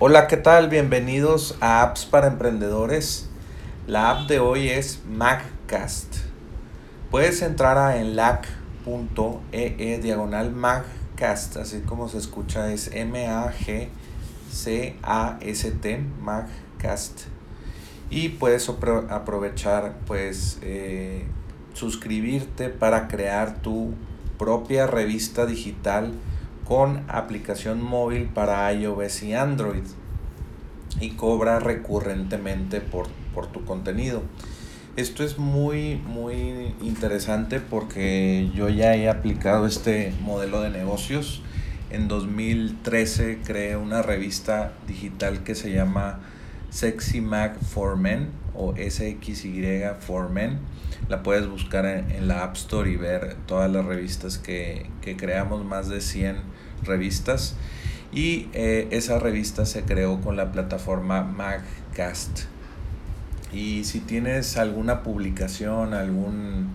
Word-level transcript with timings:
Hola, 0.00 0.26
¿qué 0.26 0.36
tal? 0.36 0.68
Bienvenidos 0.68 1.56
a 1.60 1.82
Apps 1.82 2.04
para 2.04 2.26
Emprendedores. 2.26 3.28
La 3.86 4.10
app 4.10 4.28
de 4.28 4.40
hoy 4.40 4.68
es 4.68 4.98
MagCast. 5.08 6.16
Puedes 7.12 7.42
entrar 7.42 7.78
a 7.78 7.98
enlac.ee 7.98 10.00
diagonal 10.02 10.50
MagCast, 10.50 11.58
así 11.58 11.82
como 11.82 12.08
se 12.08 12.18
escucha, 12.18 12.72
es 12.72 12.90
M-A-G-C-A-S-T, 12.92 13.90
MagCast. 16.20 17.20
Y 18.10 18.30
puedes 18.30 18.68
aprovechar, 18.68 19.94
pues, 20.08 20.58
eh, 20.62 21.24
suscribirte 21.72 22.68
para 22.68 23.06
crear 23.06 23.62
tu 23.62 23.94
propia 24.38 24.88
revista 24.88 25.46
digital 25.46 26.14
con 26.64 27.04
aplicación 27.08 27.82
móvil 27.82 28.24
para 28.24 28.72
iOS 28.72 29.22
y 29.22 29.34
Android 29.34 29.84
y 31.00 31.10
cobra 31.10 31.60
recurrentemente 31.60 32.80
por, 32.80 33.08
por 33.34 33.46
tu 33.48 33.64
contenido. 33.64 34.22
Esto 34.96 35.24
es 35.24 35.38
muy, 35.38 35.96
muy 35.96 36.74
interesante 36.80 37.60
porque 37.60 38.50
yo 38.54 38.68
ya 38.68 38.94
he 38.94 39.08
aplicado 39.08 39.66
este 39.66 40.14
modelo 40.20 40.60
de 40.62 40.70
negocios. 40.70 41.42
En 41.90 42.08
2013 42.08 43.40
creé 43.44 43.76
una 43.76 44.02
revista 44.02 44.72
digital 44.86 45.42
que 45.42 45.54
se 45.54 45.72
llama 45.72 46.20
Sexy 46.70 47.20
Mag 47.20 47.58
for 47.60 47.96
Men 47.96 48.43
o 48.54 48.74
SXY 48.76 49.82
for 50.00 50.30
Men. 50.30 50.58
La 51.08 51.22
puedes 51.22 51.48
buscar 51.48 51.84
en, 51.86 52.28
la 52.28 52.44
App 52.44 52.56
Store 52.56 52.90
y 52.90 52.96
ver 52.96 53.36
todas 53.46 53.70
las 53.70 53.84
revistas 53.84 54.38
que, 54.38 54.86
que 55.02 55.16
creamos, 55.16 55.64
más 55.64 55.88
de 55.88 56.00
100 56.00 56.36
revistas. 56.82 57.56
Y 58.12 58.48
eh, 58.52 58.88
esa 58.92 59.18
revista 59.18 59.66
se 59.66 59.82
creó 59.82 60.20
con 60.20 60.36
la 60.36 60.52
plataforma 60.52 61.22
Magcast. 61.22 62.42
Y 63.52 63.84
si 63.84 64.00
tienes 64.00 64.56
alguna 64.56 65.02
publicación, 65.02 65.94
algún 65.94 66.70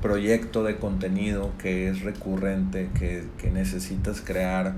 proyecto 0.00 0.62
de 0.62 0.76
contenido 0.76 1.52
que 1.58 1.88
es 1.88 2.02
recurrente, 2.02 2.88
que, 2.98 3.24
que 3.38 3.50
necesitas 3.50 4.20
crear, 4.20 4.74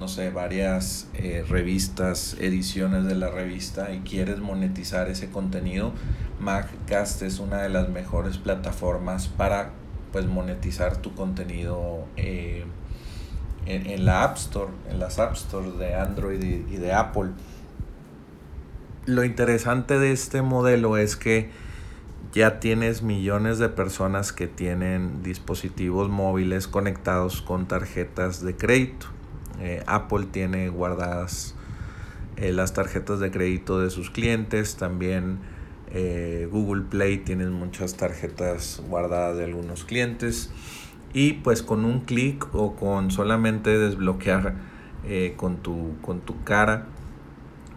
no 0.00 0.08
sé, 0.08 0.30
varias 0.30 1.08
eh, 1.12 1.44
revistas, 1.46 2.34
ediciones 2.40 3.04
de 3.04 3.14
la 3.14 3.30
revista 3.30 3.92
y 3.92 3.98
quieres 3.98 4.38
monetizar 4.38 5.10
ese 5.10 5.28
contenido, 5.28 5.92
Magcast 6.40 7.20
es 7.20 7.38
una 7.38 7.58
de 7.58 7.68
las 7.68 7.90
mejores 7.90 8.38
plataformas 8.38 9.28
para 9.28 9.72
pues 10.10 10.26
monetizar 10.26 10.96
tu 10.96 11.14
contenido 11.14 12.06
eh, 12.16 12.64
en, 13.66 14.06
la 14.06 14.24
App 14.24 14.38
Store, 14.38 14.72
en 14.88 14.98
las 14.98 15.18
App 15.18 15.36
Stores 15.36 15.78
de 15.78 15.94
Android 15.94 16.42
y, 16.42 16.76
de 16.76 16.92
Apple. 16.94 17.30
Lo 19.04 19.22
interesante 19.22 19.98
de 19.98 20.12
este 20.12 20.40
modelo 20.40 20.96
es 20.96 21.14
que 21.14 21.50
ya 22.32 22.58
tienes 22.58 23.02
millones 23.02 23.58
de 23.58 23.68
personas 23.68 24.32
que 24.32 24.46
tienen 24.46 25.22
dispositivos 25.22 26.08
móviles 26.08 26.68
conectados 26.68 27.42
con 27.42 27.68
tarjetas 27.68 28.42
de 28.42 28.56
crédito. 28.56 29.19
Eh, 29.60 29.82
Apple 29.86 30.26
tiene 30.30 30.70
guardadas 30.70 31.54
eh, 32.36 32.52
las 32.52 32.72
tarjetas 32.72 33.20
de 33.20 33.30
crédito 33.30 33.78
de 33.80 33.90
sus 33.90 34.10
clientes, 34.10 34.76
también 34.76 35.38
eh, 35.92 36.48
Google 36.50 36.84
Play 36.84 37.18
tiene 37.18 37.46
muchas 37.46 37.94
tarjetas 37.96 38.82
guardadas 38.88 39.36
de 39.36 39.44
algunos 39.44 39.84
clientes 39.84 40.50
y 41.12 41.34
pues 41.34 41.62
con 41.62 41.84
un 41.84 42.00
clic 42.00 42.46
o 42.54 42.74
con 42.76 43.10
solamente 43.10 43.76
desbloquear 43.76 44.54
con, 45.36 45.56
tu, 45.56 45.96
con 46.02 46.20
tu 46.20 46.44
cara 46.44 46.86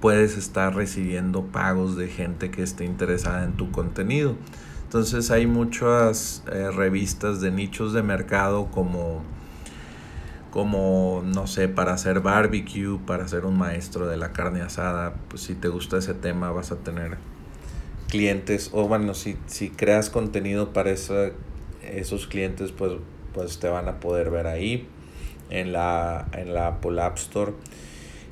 puedes 0.00 0.36
estar 0.36 0.74
recibiendo 0.74 1.44
pagos 1.44 1.96
de 1.96 2.08
gente 2.08 2.50
que 2.50 2.62
esté 2.62 2.84
interesada 2.84 3.44
en 3.44 3.52
tu 3.52 3.70
contenido. 3.70 4.34
Entonces 4.82 5.30
hay 5.30 5.46
muchas 5.46 6.42
revistas 6.76 7.40
de 7.40 7.52
nichos 7.52 7.92
de 7.92 8.02
mercado 8.02 8.66
como 8.72 9.22
como, 10.54 11.24
no 11.24 11.48
sé, 11.48 11.66
para 11.66 11.94
hacer 11.94 12.20
barbecue, 12.20 13.00
para 13.04 13.26
ser 13.26 13.44
un 13.44 13.58
maestro 13.58 14.06
de 14.06 14.16
la 14.16 14.32
carne 14.32 14.62
asada, 14.62 15.14
pues 15.28 15.42
si 15.42 15.56
te 15.56 15.66
gusta 15.66 15.98
ese 15.98 16.14
tema 16.14 16.52
vas 16.52 16.70
a 16.70 16.76
tener 16.76 17.16
clientes, 18.08 18.70
o 18.72 18.86
bueno, 18.86 19.14
si, 19.14 19.36
si 19.46 19.70
creas 19.70 20.10
contenido 20.10 20.72
para 20.72 20.92
esos 20.92 22.26
clientes, 22.28 22.70
pues, 22.70 22.92
pues 23.32 23.58
te 23.58 23.66
van 23.66 23.88
a 23.88 23.98
poder 23.98 24.30
ver 24.30 24.46
ahí 24.46 24.86
en 25.50 25.72
la, 25.72 26.28
en 26.30 26.54
la 26.54 26.68
Apple 26.68 27.02
App 27.02 27.18
Store. 27.18 27.54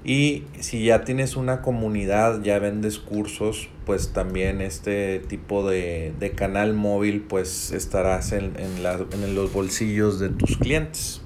Y 0.04 0.44
si 0.60 0.84
ya 0.84 1.02
tienes 1.02 1.34
una 1.34 1.60
comunidad, 1.60 2.40
ya 2.44 2.60
vendes 2.60 3.00
cursos, 3.00 3.68
pues 3.84 4.12
también 4.12 4.60
este 4.60 5.18
tipo 5.18 5.68
de, 5.68 6.32
canal 6.36 6.74
móvil, 6.74 7.22
pues 7.22 7.72
estarás 7.72 8.30
en, 8.30 8.52
en, 8.60 8.84
la, 8.84 8.92
en 9.10 9.34
los 9.34 9.52
bolsillos 9.52 10.20
de 10.20 10.28
tus 10.28 10.56
clientes 10.56 11.22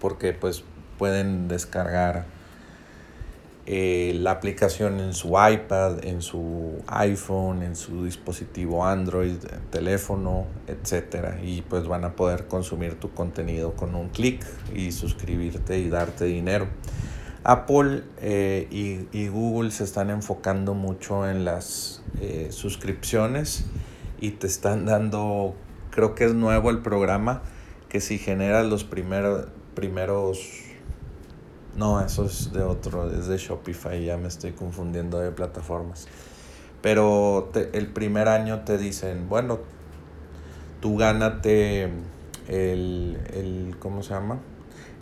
porque 0.00 0.32
pues 0.32 0.64
pueden 0.98 1.48
descargar 1.48 2.26
eh, 3.66 4.14
la 4.16 4.32
aplicación 4.32 4.98
en 5.00 5.14
su 5.14 5.28
iPad, 5.28 6.04
en 6.04 6.22
su 6.22 6.82
iPhone, 6.88 7.62
en 7.62 7.76
su 7.76 8.04
dispositivo 8.04 8.84
Android, 8.84 9.36
teléfono, 9.70 10.46
etc. 10.66 11.36
Y 11.44 11.62
pues 11.62 11.86
van 11.86 12.04
a 12.04 12.16
poder 12.16 12.48
consumir 12.48 12.98
tu 12.98 13.12
contenido 13.12 13.74
con 13.74 13.94
un 13.94 14.08
clic 14.08 14.44
y 14.74 14.90
suscribirte 14.90 15.78
y 15.78 15.88
darte 15.88 16.24
dinero. 16.24 16.66
Apple 17.44 18.02
eh, 18.20 18.66
y, 18.70 19.28
Google 19.28 19.70
se 19.70 19.84
están 19.84 20.10
enfocando 20.10 20.74
mucho 20.74 21.28
en 21.28 21.44
las 21.44 22.02
eh, 22.20 22.48
suscripciones 22.50 23.64
y 24.20 24.32
te 24.32 24.46
están 24.46 24.84
dando, 24.84 25.54
creo 25.90 26.14
que 26.14 26.24
es 26.24 26.34
nuevo 26.34 26.70
el 26.70 26.80
programa, 26.80 27.42
que 27.88 28.00
si 28.00 28.18
generas 28.18 28.66
los 28.66 28.84
primeros 28.84 29.46
primeros... 29.80 30.66
No, 31.74 32.04
eso 32.04 32.26
es 32.26 32.52
de 32.52 32.62
otro, 32.62 33.10
es 33.10 33.28
de 33.28 33.38
Shopify, 33.38 34.04
ya 34.04 34.18
me 34.18 34.28
estoy 34.28 34.52
confundiendo 34.52 35.18
de 35.18 35.30
plataformas. 35.30 36.06
Pero 36.82 37.50
el 37.54 37.86
primer 37.86 38.28
año 38.28 38.60
te 38.64 38.76
dicen, 38.76 39.28
bueno, 39.28 39.60
tú 40.82 40.98
gánate 40.98 41.84
el, 42.48 43.18
el 43.32 43.76
¿cómo 43.78 44.02
se 44.02 44.10
llama? 44.10 44.40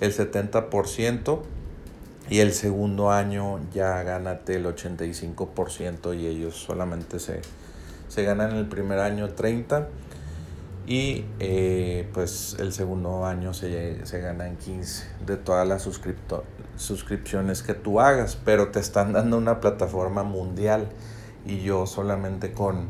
El 0.00 0.12
70% 0.12 1.40
y 2.30 2.38
el 2.38 2.52
segundo 2.52 3.10
año 3.10 3.58
ya 3.72 4.00
gánate 4.04 4.56
el 4.56 4.66
85% 4.66 6.16
y 6.16 6.26
ellos 6.26 6.54
solamente 6.54 7.18
se, 7.18 7.40
se 8.08 8.22
ganan 8.22 8.54
el 8.54 8.66
primer 8.66 9.00
año 9.00 9.34
30% 9.34 9.88
y 10.88 11.26
eh, 11.38 12.08
pues 12.14 12.56
el 12.58 12.72
segundo 12.72 13.26
año 13.26 13.52
se, 13.52 14.06
se 14.06 14.20
gana 14.20 14.48
en 14.48 14.56
15 14.56 15.06
de 15.26 15.36
todas 15.36 15.68
las 15.68 15.82
suscripciones 16.76 17.62
que 17.62 17.74
tú 17.74 18.00
hagas, 18.00 18.36
pero 18.42 18.70
te 18.70 18.80
están 18.80 19.12
dando 19.12 19.36
una 19.36 19.60
plataforma 19.60 20.22
mundial 20.22 20.88
y 21.44 21.60
yo 21.60 21.84
solamente 21.84 22.52
con, 22.52 22.88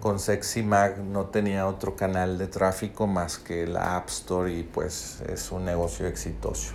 con 0.00 0.18
Sexy 0.18 0.62
Mag 0.62 1.00
no 1.00 1.26
tenía 1.26 1.66
otro 1.66 1.96
canal 1.96 2.38
de 2.38 2.46
tráfico 2.46 3.06
más 3.06 3.36
que 3.36 3.66
la 3.66 3.98
App 3.98 4.08
Store 4.08 4.50
y 4.50 4.62
pues 4.62 5.22
es 5.28 5.52
un 5.52 5.66
negocio 5.66 6.06
exitoso, 6.06 6.72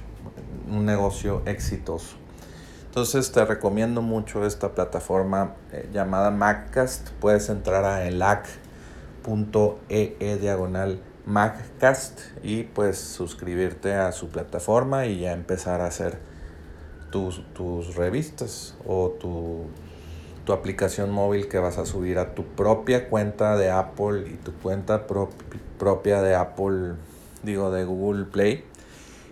un 0.69 0.85
negocio 0.85 1.41
exitoso. 1.47 2.17
Entonces 2.85 3.31
te 3.31 3.43
recomiendo 3.43 4.03
mucho 4.03 4.45
esta 4.45 4.75
plataforma 4.75 5.55
eh, 5.71 5.89
llamada 5.91 6.29
Maccast. 6.29 7.09
Puedes 7.19 7.49
entrar 7.49 7.85
a 7.85 8.05
ELAC 8.05 8.45
.ee 9.25 10.37
diagonal 10.39 10.99
Maccast 11.25 12.19
y 12.43 12.63
pues 12.63 12.97
suscribirte 12.97 13.93
a 13.93 14.11
su 14.11 14.27
plataforma 14.27 15.05
y 15.05 15.21
ya 15.21 15.31
empezar 15.31 15.79
a 15.79 15.87
hacer 15.87 16.17
tus, 17.11 17.41
tus 17.53 17.95
revistas 17.95 18.75
o 18.85 19.11
tu, 19.11 19.67
tu, 20.45 20.51
aplicación 20.51 21.11
móvil 21.11 21.47
que 21.47 21.59
vas 21.59 21.77
a 21.77 21.85
subir 21.85 22.17
a 22.17 22.35
tu 22.35 22.43
propia 22.43 23.07
cuenta 23.07 23.55
de 23.55 23.69
Apple 23.71 24.25
y 24.27 24.33
tu 24.33 24.51
cuenta 24.51 25.07
propia 25.77 26.21
de 26.21 26.35
Apple, 26.35 26.95
digo 27.43 27.71
de 27.71 27.85
Google 27.85 28.25
Play. 28.25 28.65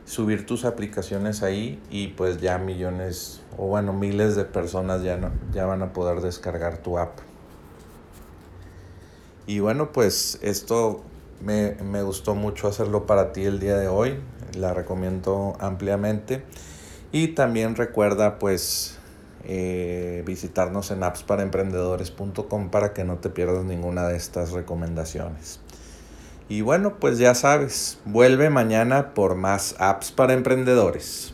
Subir 0.05 0.45
tus 0.45 0.63
aplicaciones 0.63 1.43
ahí 1.43 1.81
y 1.89 2.09
pues 2.09 2.39
ya 2.39 2.57
millones 2.57 3.41
o 3.57 3.67
bueno 3.67 3.91
miles 3.91 4.35
de 4.35 4.45
personas 4.45 5.03
ya, 5.03 5.17
no, 5.17 5.31
ya 5.53 5.65
van 5.65 5.81
a 5.81 5.91
poder 5.91 6.21
descargar 6.21 6.77
tu 6.77 6.97
app. 6.97 7.19
Y 9.47 9.59
bueno, 9.59 9.91
pues 9.91 10.39
esto 10.41 11.01
me, 11.43 12.03
gustó 12.03 12.35
mucho 12.35 12.67
hacerlo 12.67 13.05
para 13.05 13.33
ti 13.33 13.43
el 13.43 13.59
día 13.59 13.77
de 13.77 13.87
hoy. 13.87 14.19
La 14.57 14.73
recomiendo 14.73 15.55
ampliamente. 15.59 16.43
Y 17.11 17.29
también 17.29 17.75
recuerda 17.75 18.39
pues 18.39 18.97
eh, 19.43 20.23
visitarnos 20.25 20.91
en 20.91 21.03
appsparaemprendedores.com 21.03 22.69
para 22.69 22.93
que 22.93 23.03
no 23.03 23.17
te 23.17 23.29
pierdas 23.29 23.65
ninguna 23.65 24.07
de 24.07 24.15
estas 24.15 24.51
recomendaciones. 24.51 25.59
Y 26.47 26.61
bueno, 26.61 26.99
pues 26.99 27.17
ya 27.17 27.33
sabes, 27.33 27.99
vuelve 28.05 28.49
mañana 28.49 29.13
por 29.13 29.35
más 29.35 29.75
apps 29.79 30.11
para 30.11 30.33
emprendedores. 30.33 31.33